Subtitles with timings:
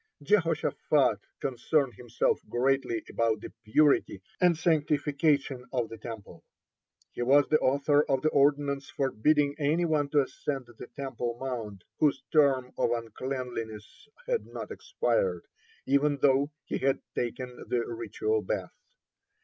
[0.17, 6.43] (28) Jehoshaphat concerned himself greatly about the purity and sanctification of the Temple.
[7.11, 11.83] He was the author of the ordinance forbidding any one to ascend the Temple mount
[11.99, 15.45] whose term of uncleanness had not expired,
[15.85, 18.71] even though he had taken the ritual bath.